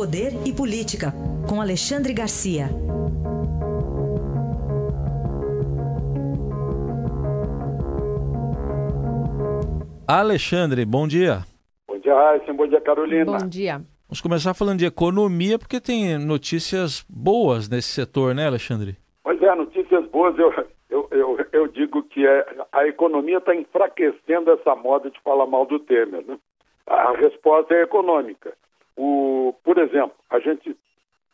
Poder 0.00 0.32
e 0.46 0.50
Política, 0.50 1.12
com 1.46 1.60
Alexandre 1.60 2.14
Garcia. 2.14 2.70
Alexandre, 10.08 10.86
bom 10.86 11.06
dia. 11.06 11.40
Bom 11.86 11.98
dia, 11.98 12.14
Raíssa. 12.14 12.50
Bom 12.50 12.66
dia, 12.66 12.80
Carolina. 12.80 13.26
Bom 13.26 13.46
dia. 13.46 13.82
Vamos 14.08 14.22
começar 14.22 14.54
falando 14.54 14.78
de 14.78 14.86
economia, 14.86 15.58
porque 15.58 15.78
tem 15.78 16.16
notícias 16.16 17.04
boas 17.06 17.68
nesse 17.68 17.88
setor, 17.88 18.34
né, 18.34 18.46
Alexandre? 18.46 18.96
Pois 19.22 19.42
é, 19.42 19.54
notícias 19.54 20.06
boas. 20.06 20.34
Eu, 20.38 20.50
eu, 20.88 21.08
eu, 21.10 21.46
eu 21.52 21.68
digo 21.68 22.02
que 22.04 22.26
é, 22.26 22.46
a 22.72 22.86
economia 22.86 23.36
está 23.36 23.54
enfraquecendo 23.54 24.50
essa 24.50 24.74
moda 24.74 25.10
de 25.10 25.20
falar 25.20 25.44
mal 25.44 25.66
do 25.66 25.78
Temer. 25.78 26.24
Né? 26.26 26.38
A 26.86 27.12
resposta 27.12 27.74
é 27.74 27.82
econômica. 27.82 28.54
O, 28.96 29.54
por 29.64 29.78
exemplo, 29.78 30.16
a 30.28 30.38
gente 30.38 30.76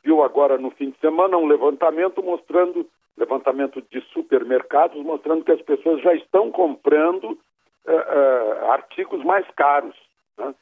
viu 0.05 0.23
agora 0.23 0.57
no 0.57 0.71
fim 0.71 0.91
de 0.91 0.99
semana 0.99 1.37
um 1.37 1.47
levantamento 1.47 2.23
mostrando 2.23 2.87
levantamento 3.17 3.83
de 3.91 4.01
supermercados 4.13 5.03
mostrando 5.03 5.45
que 5.45 5.53
as 5.53 5.63
pessoas 5.63 6.03
já 6.03 6.15
estão 6.15 6.51
comprando 6.51 7.31
uh, 7.31 7.91
uh, 7.91 8.71
artigos 8.71 9.25
mais 9.25 9.47
caros, 9.57 9.97
né? 10.37 10.55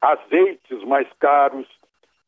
azeites 0.00 0.82
mais 0.84 1.06
caros, 1.20 1.66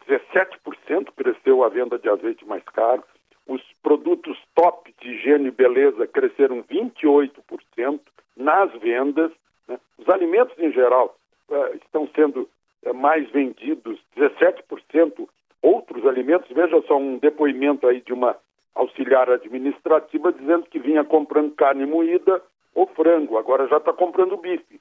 17% 0.08 1.08
cresceu 1.16 1.64
a 1.64 1.68
venda 1.68 1.98
de 1.98 2.08
azeite 2.08 2.46
mais 2.46 2.62
caro, 2.64 3.02
os 3.46 3.60
produtos 3.82 4.38
top 4.54 4.94
de 5.00 5.10
higiene 5.10 5.48
e 5.48 5.50
beleza 5.50 6.06
cresceram 6.06 6.62
28% 6.62 8.00
nas 8.36 8.72
vendas, 8.74 9.32
né? 9.66 9.78
os 9.98 10.08
alimentos 10.08 10.56
em 10.58 10.72
geral 10.72 11.16
estão 11.74 12.08
sendo 12.14 12.48
mais 12.94 13.28
vendidos, 13.30 13.98
17% 14.16 15.28
outros 15.62 16.06
alimentos. 16.06 16.50
Veja 16.50 16.80
só 16.82 16.96
um 16.96 17.18
depoimento 17.18 17.86
aí 17.86 18.00
de 18.00 18.12
uma 18.12 18.36
auxiliar 18.74 19.30
administrativa 19.30 20.32
dizendo 20.32 20.66
que 20.66 20.78
vinha 20.78 21.04
comprando 21.04 21.54
carne 21.54 21.86
moída 21.86 22.42
ou 22.74 22.86
frango, 22.88 23.38
agora 23.38 23.68
já 23.68 23.76
está 23.76 23.92
comprando 23.92 24.36
bife. 24.36 24.80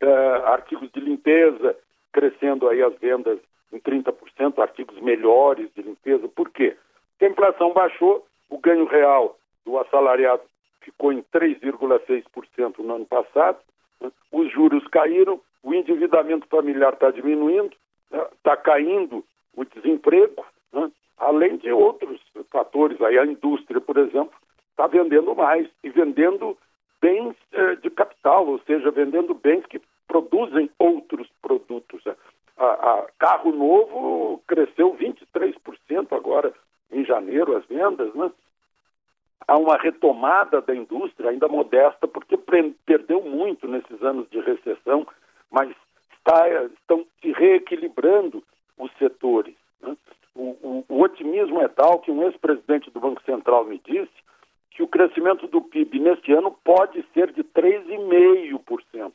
É, 0.00 0.08
artigos 0.46 0.90
de 0.90 1.00
limpeza, 1.00 1.76
crescendo 2.12 2.68
aí 2.68 2.82
as 2.82 2.94
vendas 2.98 3.38
em 3.72 3.78
30%, 3.78 4.58
artigos 4.58 5.00
melhores 5.00 5.72
de 5.74 5.82
limpeza. 5.82 6.28
Por 6.28 6.50
quê? 6.50 6.76
Porque 7.12 7.24
a 7.26 7.28
inflação 7.28 7.72
baixou, 7.72 8.26
o 8.50 8.58
ganho 8.58 8.86
real 8.86 9.38
do 9.64 9.78
assalariado 9.78 10.42
ficou 10.80 11.12
em 11.12 11.22
3,6% 11.32 12.78
no 12.78 12.94
ano 12.96 13.06
passado, 13.06 13.58
né? 14.00 14.10
os 14.30 14.52
juros 14.52 14.86
caíram, 14.88 15.40
o 15.62 15.72
endividamento 15.72 16.46
familiar 16.48 16.92
está 16.92 17.10
diminuindo, 17.10 17.74
está 18.36 18.52
né? 18.52 18.56
caindo 18.56 19.24
o 19.56 19.64
desemprego, 19.64 20.44
né? 20.72 20.90
além 21.18 21.56
de 21.56 21.70
outros 21.72 22.20
fatores. 22.50 23.00
Aí 23.00 23.18
a 23.18 23.26
indústria, 23.26 23.80
por 23.80 23.96
exemplo, 23.98 24.34
está 24.70 24.86
vendendo 24.86 25.34
mais 25.34 25.68
e 25.82 25.90
vendendo 25.90 26.56
bens 27.00 27.36
eh, 27.52 27.76
de 27.76 27.90
capital, 27.90 28.46
ou 28.46 28.58
seja, 28.60 28.90
vendendo 28.90 29.34
bens 29.34 29.64
que 29.66 29.80
produzem 30.08 30.70
outros 30.78 31.28
produtos. 31.42 32.02
A, 32.56 32.64
a 32.64 33.06
carro 33.18 33.52
novo 33.52 34.42
cresceu 34.46 34.96
23% 34.96 36.12
agora 36.12 36.52
em 36.90 37.04
janeiro 37.04 37.56
as 37.56 37.64
vendas, 37.66 38.14
né? 38.14 38.30
Há 39.46 39.58
uma 39.58 39.76
retomada 39.76 40.62
da 40.62 40.74
indústria, 40.74 41.28
ainda 41.28 41.46
modesta, 41.48 42.08
porque 42.08 42.38
perdeu 42.86 43.20
muito 43.20 43.68
nesses 43.68 44.02
anos 44.02 44.28
de 44.30 44.40
recessão, 44.40 45.06
mas 45.50 45.74
está, 46.24 46.64
estão 46.64 47.06
se 47.20 47.32
reequilibrando 47.32 48.42
os 48.78 48.90
setores. 48.98 49.54
Né? 49.80 49.96
O, 50.34 50.42
o, 50.42 50.84
o, 50.88 51.02
otimismo 51.02 51.60
é 51.60 51.68
tal 51.68 52.00
que 52.00 52.10
um 52.10 52.22
ex-presidente 52.24 52.90
do 52.90 52.98
Banco 52.98 53.22
Central 53.24 53.64
me 53.66 53.80
disse 53.84 54.12
que 54.70 54.82
o 54.82 54.88
crescimento 54.88 55.46
do 55.46 55.60
PIB 55.60 56.00
neste 56.00 56.32
ano 56.32 56.50
pode 56.64 57.04
ser 57.12 57.30
de 57.32 57.44
3,5%, 57.44 59.12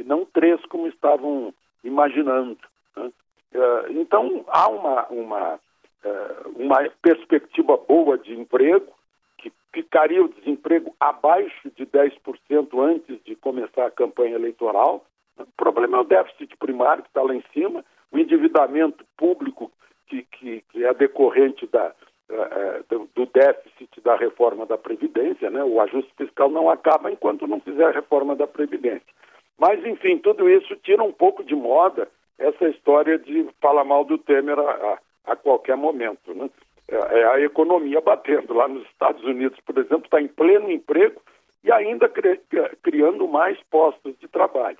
e 0.00 0.04
não 0.04 0.26
3% 0.26 0.66
como 0.68 0.88
estavam 0.88 1.54
imaginando. 1.84 2.58
Né? 2.96 3.12
Uh, 3.54 4.00
então, 4.00 4.44
há 4.48 4.68
uma, 4.68 5.06
uma, 5.06 5.54
uh, 5.54 6.48
uma 6.56 6.90
perspectiva 7.00 7.76
boa 7.76 8.18
de 8.18 8.34
emprego, 8.34 8.92
que 9.38 9.52
ficaria 9.72 10.24
o 10.24 10.28
desemprego 10.28 10.92
abaixo 10.98 11.70
de 11.76 11.86
10% 11.86 12.82
antes 12.82 13.22
de 13.22 13.36
começar 13.36 13.86
a 13.86 13.90
campanha 13.90 14.34
eleitoral. 14.34 15.04
O 15.38 15.46
problema 15.56 15.98
é 15.98 16.00
o 16.00 16.04
déficit 16.04 16.56
primário, 16.56 17.02
que 17.02 17.08
está 17.10 17.22
lá 17.22 17.34
em 17.34 17.44
cima, 17.52 17.84
o 18.10 18.18
endividamento 18.18 19.04
público 19.16 19.70
que, 20.06 20.22
que, 20.22 20.62
que 20.70 20.84
é 20.84 20.94
decorrente 20.94 21.66
da, 21.66 21.92
uh, 22.30 23.08
do 23.14 23.26
déficit 23.26 24.00
da 24.02 24.16
reforma 24.16 24.66
da 24.66 24.78
Previdência, 24.78 25.50
né? 25.50 25.62
o 25.62 25.80
ajuste 25.80 26.12
fiscal 26.16 26.48
não 26.50 26.70
acaba 26.70 27.10
enquanto 27.10 27.46
não 27.46 27.60
fizer 27.60 27.84
a 27.84 27.90
reforma 27.90 28.34
da 28.34 28.46
Previdência. 28.46 29.14
Mas, 29.58 29.84
enfim, 29.84 30.18
tudo 30.18 30.48
isso 30.48 30.76
tira 30.76 31.02
um 31.02 31.12
pouco 31.12 31.42
de 31.42 31.54
moda 31.54 32.08
essa 32.38 32.68
história 32.68 33.18
de 33.18 33.48
falar 33.60 33.84
mal 33.84 34.04
do 34.04 34.18
Temer 34.18 34.58
a, 34.58 34.62
a, 34.62 34.98
a 35.32 35.36
qualquer 35.36 35.76
momento. 35.76 36.34
Né? 36.34 36.50
É, 36.88 37.20
é 37.20 37.26
a 37.26 37.40
economia 37.40 38.00
batendo. 38.00 38.52
Lá 38.52 38.68
nos 38.68 38.86
Estados 38.88 39.24
Unidos, 39.24 39.58
por 39.64 39.78
exemplo, 39.78 40.04
está 40.04 40.20
em 40.20 40.28
pleno 40.28 40.70
emprego 40.70 41.20
e 41.64 41.72
ainda 41.72 42.08
cri, 42.08 42.40
criando 42.82 43.26
mais 43.26 43.58
postos 43.70 44.14
de 44.18 44.28
trabalho. 44.28 44.78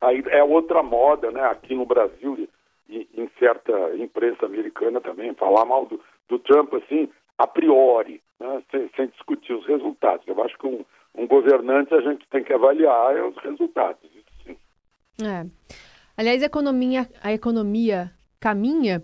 Aí 0.00 0.22
é 0.28 0.42
outra 0.42 0.82
moda, 0.82 1.30
né? 1.30 1.42
Aqui 1.42 1.74
no 1.74 1.86
Brasil 1.86 2.48
e 2.88 3.08
em 3.14 3.28
certa 3.38 3.72
imprensa 3.96 4.46
americana 4.46 5.00
também, 5.00 5.34
falar 5.34 5.64
mal 5.64 5.84
do, 5.86 6.00
do 6.28 6.38
Trump 6.38 6.72
assim, 6.74 7.08
a 7.36 7.46
priori, 7.46 8.22
né? 8.40 8.62
sem, 8.70 8.90
sem, 8.96 9.06
discutir 9.08 9.52
os 9.52 9.66
resultados. 9.66 10.26
Eu 10.26 10.42
acho 10.42 10.56
que 10.58 10.66
um, 10.66 10.84
um, 11.14 11.26
governante 11.26 11.94
a 11.94 12.00
gente 12.00 12.26
tem 12.30 12.42
que 12.42 12.52
avaliar 12.52 13.14
os 13.24 13.36
resultados. 13.38 14.02
Isso 14.14 14.24
sim. 14.46 14.56
É. 15.22 15.44
Aliás, 16.16 16.42
a 16.42 16.46
economia, 16.46 17.08
a 17.22 17.32
economia 17.32 18.10
caminha 18.40 19.02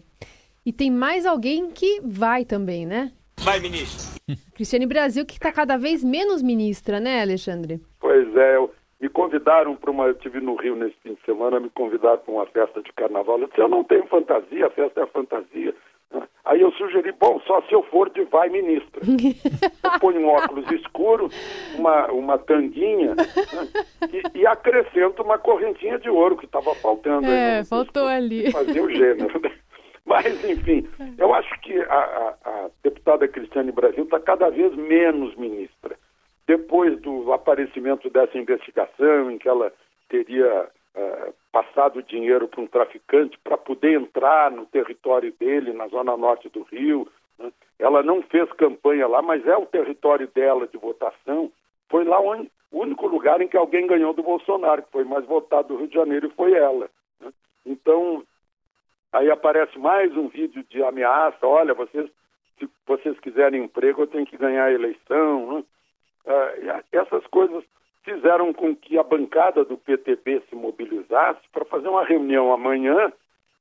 e 0.65 0.72
tem 0.72 0.91
mais 0.91 1.27
alguém 1.27 1.71
que 1.71 2.00
vai 2.03 2.44
também, 2.44 2.87
né? 2.87 3.12
Vai, 3.41 3.60
ministro. 3.60 4.19
Cristiane 4.54 4.87
Brasil, 4.87 5.27
que 5.27 5.34
está 5.34 5.53
cada 5.53 5.77
vez 5.77 6.03
menos 6.03 6.41
ministra, 6.41 6.99
né, 6.99 7.21
Alexandre? 7.21 7.81
Pois 8.00 8.34
é, 8.34 8.56
eu 8.56 8.72
me 9.04 9.10
convidaram 9.10 9.76
para 9.76 9.91
uma. 9.91 10.06
Eu 10.06 10.12
estive 10.12 10.41
no 10.41 10.54
Rio 10.54 10.75
nesse 10.75 10.97
fim 11.03 11.12
de 11.12 11.20
semana, 11.26 11.60
me 11.60 11.69
convidaram 11.69 12.19
para 12.19 12.32
uma 12.32 12.47
festa 12.47 12.82
de 12.82 12.91
carnaval. 12.94 13.38
Eu 13.38 13.48
disse: 13.48 13.60
eu 13.60 13.69
não 13.69 13.84
tenho 13.84 14.06
fantasia, 14.06 14.66
a 14.66 14.70
festa 14.70 15.03
é 15.03 15.06
fantasia. 15.06 15.75
Aí 16.47 16.62
eu 16.62 16.72
sugeri: 16.72 17.12
bom, 17.12 17.38
só 17.47 17.60
se 17.62 17.75
eu 17.75 17.82
for 17.82 18.09
de 18.09 18.25
vai 18.25 18.48
ministra. 18.48 19.03
eu 19.04 20.00
ponho 20.00 20.20
um 20.20 20.28
óculos 20.28 20.70
escuro, 20.72 21.28
uma, 21.76 22.06
uma 22.12 22.38
tanguinha 22.38 23.15
né, 23.15 23.25
e, 24.10 24.38
e, 24.38 24.47
acrescento 24.47 25.22
uma 25.22 25.36
correntinha 25.36 25.98
de 25.98 26.09
ouro 26.09 26.38
que 26.38 26.47
estava 26.47 26.75
faltando. 26.76 27.26
É, 27.26 27.59
aí, 27.59 27.65
faltou 27.66 28.06
ali. 28.06 28.50
Fazer 28.53 28.81
o 28.81 28.88
gênero. 28.88 29.38
Né? 29.38 29.53
Mas, 30.06 30.44
enfim, 30.44 30.86
eu 31.19 31.34
acho 31.34 31.60
que 31.60 31.78
a, 31.78 31.94
a, 31.94 32.34
a 32.44 32.71
deputada 32.82 33.26
Cristiane 33.26 33.72
Brasil 33.72 34.04
está 34.04 34.21
cada 34.21 34.50
vez 34.50 34.75
menos 34.76 35.34
ministra 35.36 35.73
depois 36.47 37.00
do 37.00 37.32
aparecimento 37.32 38.10
dessa 38.10 38.37
investigação, 38.37 39.31
em 39.31 39.38
que 39.38 39.49
ela 39.49 39.72
teria 40.09 40.69
uh, 40.94 41.34
passado 41.50 42.03
dinheiro 42.03 42.49
para 42.49 42.60
um 42.60 42.66
traficante 42.66 43.38
para 43.43 43.56
poder 43.56 44.00
entrar 44.00 44.50
no 44.50 44.66
território 44.66 45.33
dele, 45.38 45.72
na 45.72 45.88
zona 45.88 46.16
norte 46.16 46.49
do 46.49 46.62
Rio, 46.62 47.09
né? 47.38 47.50
ela 47.78 48.03
não 48.03 48.22
fez 48.22 48.50
campanha 48.53 49.06
lá, 49.06 49.22
mas 49.22 49.47
é 49.47 49.56
o 49.56 49.66
território 49.66 50.28
dela 50.28 50.66
de 50.66 50.77
votação. 50.77 51.50
Foi 51.88 52.04
lá 52.04 52.21
onde, 52.21 52.50
o 52.71 52.81
único 52.81 53.06
lugar 53.06 53.41
em 53.41 53.49
que 53.49 53.56
alguém 53.56 53.87
ganhou 53.87 54.12
do 54.12 54.22
Bolsonaro, 54.22 54.83
que 54.83 54.91
foi 54.91 55.04
mais 55.04 55.25
votado 55.25 55.69
do 55.69 55.77
Rio 55.77 55.88
de 55.88 55.94
Janeiro, 55.94 56.27
e 56.27 56.34
foi 56.34 56.53
ela. 56.53 56.91
Né? 57.21 57.33
Então, 57.65 58.22
aí 59.13 59.30
aparece 59.30 59.78
mais 59.78 60.15
um 60.16 60.28
vídeo 60.28 60.65
de 60.68 60.83
ameaça: 60.83 61.47
olha, 61.47 61.72
vocês, 61.72 62.10
se 62.59 62.68
vocês 62.86 63.18
quiserem 63.21 63.65
emprego, 63.65 64.03
eu 64.03 64.07
tenho 64.07 64.27
que 64.27 64.36
ganhar 64.36 64.65
a 64.65 64.72
eleição. 64.72 65.59
Né? 65.59 65.65
Uh, 66.24 66.82
essas 66.92 67.26
coisas 67.26 67.65
fizeram 68.03 68.53
com 68.53 68.74
que 68.76 68.98
a 68.98 69.03
bancada 69.03 69.65
do 69.65 69.76
PTB 69.76 70.42
se 70.48 70.54
mobilizasse 70.54 71.41
para 71.53 71.65
fazer 71.65 71.88
uma 71.88 72.04
reunião 72.04 72.53
amanhã 72.53 73.12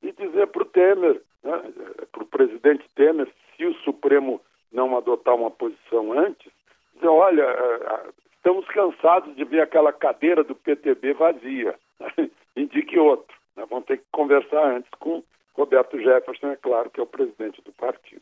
e 0.01 0.11
dizer 0.11 0.47
para 0.47 0.63
o 0.63 0.65
Temer, 0.65 1.21
né, 1.43 1.63
para 2.11 2.23
o 2.23 2.27
presidente 2.27 2.85
Temer, 2.95 3.27
se 3.55 3.65
o 3.65 3.73
Supremo 3.75 4.41
não 4.71 4.97
adotar 4.97 5.35
uma 5.35 5.51
posição 5.51 6.11
antes, 6.13 6.51
dizer, 6.95 7.07
olha, 7.07 7.45
uh, 7.45 8.13
estamos 8.35 8.65
cansados 8.67 9.33
de 9.35 9.43
ver 9.45 9.61
aquela 9.61 9.93
cadeira 9.93 10.43
do 10.43 10.55
PTB 10.55 11.13
vazia, 11.13 11.75
indique 12.55 12.99
outro. 12.99 13.35
Né, 13.55 13.65
vamos 13.69 13.85
ter 13.85 13.97
que 13.97 14.05
conversar 14.11 14.65
antes 14.65 14.89
com 14.99 15.23
Roberto 15.53 15.97
Jefferson, 15.99 16.47
é 16.47 16.55
claro, 16.57 16.89
que 16.89 16.99
é 16.99 17.03
o 17.03 17.07
presidente 17.07 17.61
do 17.61 17.71
partido. 17.73 18.21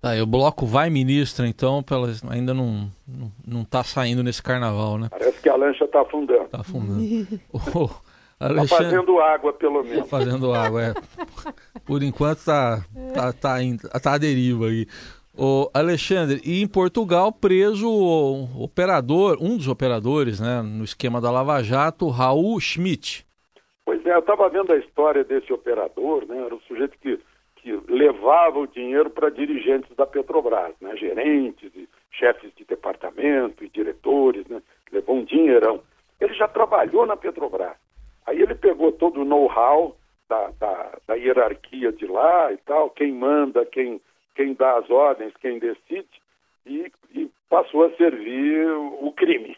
Tá, 0.00 0.16
e 0.16 0.22
o 0.22 0.26
bloco 0.26 0.64
vai 0.64 0.88
ministra, 0.90 1.46
então, 1.48 1.82
pelas, 1.82 2.22
ainda 2.30 2.54
não, 2.54 2.88
não, 3.06 3.32
não 3.44 3.64
tá 3.64 3.82
saindo 3.82 4.22
nesse 4.22 4.40
carnaval, 4.40 4.96
né? 4.96 5.08
Parece 5.10 5.40
que 5.40 5.48
a 5.48 5.56
lancha 5.56 5.84
está 5.84 6.02
afundando. 6.02 6.48
Tá 6.48 6.60
afundando. 6.60 7.02
o, 7.52 7.90
Alexandre... 8.38 8.84
Tá 8.84 8.90
fazendo 8.90 9.18
água, 9.18 9.52
pelo 9.52 9.82
menos. 9.82 9.98
Tá 9.98 10.04
fazendo 10.04 10.54
água, 10.54 10.82
é. 10.82 10.94
Por 11.84 12.02
enquanto 12.02 12.44
tá, 12.44 12.84
tá, 13.12 13.32
tá, 13.32 13.58
tá 14.00 14.12
à 14.12 14.18
deriva 14.18 14.66
aí. 14.66 14.86
O 15.36 15.68
Alexandre, 15.74 16.40
e 16.44 16.62
em 16.62 16.66
Portugal, 16.66 17.32
preso 17.32 17.88
o 17.88 18.62
operador, 18.62 19.38
um 19.40 19.56
dos 19.56 19.68
operadores, 19.68 20.40
né, 20.40 20.62
no 20.62 20.84
esquema 20.84 21.20
da 21.20 21.30
Lava 21.30 21.62
Jato, 21.62 22.08
Raul 22.08 22.58
Schmidt. 22.60 23.26
Pois 23.84 24.04
é, 24.04 24.14
eu 24.14 24.18
estava 24.18 24.48
vendo 24.48 24.72
a 24.72 24.76
história 24.76 25.24
desse 25.24 25.52
operador, 25.52 26.26
né, 26.26 26.38
era 26.44 26.54
o 26.54 26.60
sujeito 26.62 26.98
que, 27.00 27.18
que 27.68 27.92
levava 27.92 28.58
o 28.58 28.66
dinheiro 28.66 29.10
para 29.10 29.30
dirigentes 29.30 29.94
da 29.94 30.06
Petrobras, 30.06 30.74
né, 30.80 30.96
gerentes 30.96 31.70
chefes 32.10 32.50
de 32.56 32.64
departamento 32.64 33.62
e 33.62 33.68
diretores, 33.68 34.46
né, 34.46 34.62
levou 34.90 35.16
um 35.16 35.24
dinheirão. 35.24 35.82
Ele 36.20 36.32
já 36.34 36.48
trabalhou 36.48 37.04
na 37.06 37.16
Petrobras. 37.16 37.76
Aí 38.26 38.40
ele 38.40 38.54
pegou 38.54 38.92
todo 38.92 39.20
o 39.20 39.24
know-how 39.24 39.96
da, 40.28 40.50
da, 40.58 40.98
da 41.06 41.14
hierarquia 41.14 41.92
de 41.92 42.06
lá 42.06 42.52
e 42.52 42.56
tal, 42.58 42.90
quem 42.90 43.12
manda, 43.12 43.64
quem 43.66 44.00
quem 44.34 44.54
dá 44.54 44.78
as 44.78 44.88
ordens, 44.88 45.34
quem 45.40 45.58
decide, 45.58 46.08
e, 46.64 46.92
e 47.12 47.28
passou 47.50 47.86
a 47.86 47.90
servir 47.96 48.70
o 48.70 49.12
crime. 49.16 49.56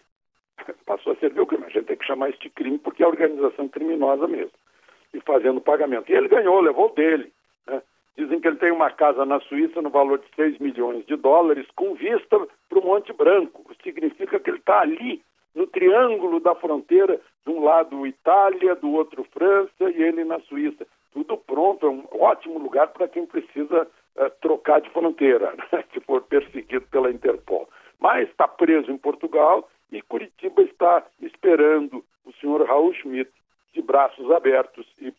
Passou 0.87 1.13
a 1.13 1.17
servir 1.17 1.41
o 1.41 1.47
crime. 1.47 1.67
A 1.67 1.69
gente 1.69 1.85
tem 1.85 1.97
que 1.99 2.07
chamar 2.07 2.31
isso 2.31 2.41
de 2.41 2.49
crime 2.49 2.79
porque 2.79 3.03
é 3.03 3.07
organização 3.07 3.69
criminosa 3.69 4.27
mesmo. 4.27 4.53
E 5.13 5.21
fazendo 5.21 5.61
pagamento. 5.61 6.11
E 6.11 6.15
ele 6.15 6.29
ganhou, 6.29 6.61
levou 6.61 6.95
dele. 6.95 7.31
Dizem 8.17 8.41
que 8.41 8.49
ele 8.49 8.57
tem 8.57 8.73
uma 8.73 8.91
casa 8.91 9.25
na 9.25 9.41
Suíça 9.41 9.81
no 9.81 9.91
valor 9.91 10.19
de 10.19 10.27
6 10.35 10.59
milhões 10.59 11.07
de 11.07 11.17
dólares, 11.17 11.67
com 11.75 11.95
vista 11.95 12.47
para 12.69 12.79
o 12.79 12.85
Monte 12.85 13.13
Branco. 13.13 13.65
Significa 13.83 14.39
que 14.39 14.51
ele 14.51 14.59
está 14.59 14.81
ali, 14.81 15.23
no 15.55 15.67
triângulo 15.67 16.41
da 16.41 16.55
fronteira, 16.55 17.21
de 17.45 17.51
um 17.51 17.65
lado 17.65 18.07
Itália, 18.07 18.75
do 18.77 18.93
outro 18.93 19.25
França 19.33 19.91
e 19.91 20.03
ele 20.03 20.25
na 20.25 20.39
Suíça. 20.41 20.87
Tudo 21.13 21.37
pronto, 21.37 21.87
é 21.87 21.91
um 21.91 22.07
ótimo 22.21 22.59
lugar 22.59 22.89
para 22.89 23.09
quem 23.09 23.27
precisa 23.27 23.83
uh, 24.17 24.31
trocar 24.41 24.81
de 24.81 24.91
fronteira, 24.91 25.55
né? 25.73 25.85
se 25.93 26.01
for 26.01 26.23
perseguido 26.23 26.87
pela 26.87 27.11
Interpol. 27.11 27.69
Mas 27.99 28.29
está 28.29 28.47
preso 28.47 28.91
em 28.91 28.99
Portugal 28.99 29.69
e 29.91 30.01
Curitiba 30.03 30.63
está 30.63 31.05
esperando 31.21 32.05
o 32.25 32.33
senhor 32.35 32.65
Raul 32.67 32.95
Schmidt 32.95 33.31
de 33.75 33.83
braços 33.83 34.31
abertos 34.31 34.87
e 35.01 35.13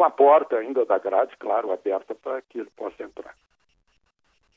com 0.00 0.04
a 0.04 0.10
porta 0.10 0.56
ainda 0.56 0.86
da 0.86 0.96
grade, 0.98 1.36
claro, 1.38 1.70
aberta 1.70 2.14
para 2.14 2.40
que 2.40 2.58
ele 2.58 2.70
possa 2.74 3.02
entrar. 3.02 3.34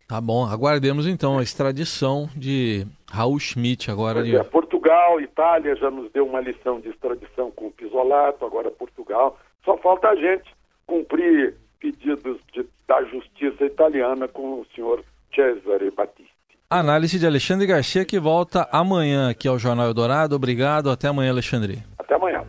Tá 0.08 0.22
bom, 0.22 0.46
aguardemos 0.46 1.06
então 1.06 1.38
a 1.38 1.44
extradição 1.44 2.30
de 2.34 2.88
Raul 3.12 3.38
Schmidt 3.38 3.92
agora. 3.92 4.24
de... 4.24 4.38
é, 4.38 4.44
Portugal, 4.46 5.20
Itália 5.20 5.76
já 5.76 5.92
nos 5.92 6.10
deu 6.14 6.26
uma 6.26 6.40
lição 6.40 6.80
de 6.80 6.88
extradição 6.88 7.52
com 7.52 7.68
o 7.68 7.72
Pisolato, 7.72 8.46
agora 8.46 8.72
Portugal. 8.72 9.38
Só 9.66 9.76
falta 9.80 10.08
a 10.08 10.16
gente 10.16 10.50
cumprir 10.88 11.56
pedidos 11.78 12.40
de, 12.54 12.66
da 12.88 13.04
justiça 13.04 13.66
italiana 13.66 14.30
com 14.30 14.62
o 14.62 14.66
senhor 14.74 15.04
Cesare 15.36 15.92
Battisti. 15.92 16.32
Análise 16.70 17.20
de 17.20 17.28
Alexandre 17.28 17.68
Garcia 17.68 18.06
que 18.06 18.18
volta 18.18 18.66
amanhã 18.72 19.30
aqui 19.30 19.50
ao 19.50 19.60
Jornal 19.60 19.88
Eldorado. 19.88 20.38
Obrigado, 20.38 20.90
até 20.90 21.10
amanhã, 21.10 21.32
Alexandre. 21.32 21.84
Até 22.00 22.16
amanhã. 22.16 22.46